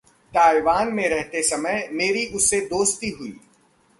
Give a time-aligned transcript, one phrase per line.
[0.33, 3.39] Taiwan में रहते समय मेरी उससे दोस्ती हुई।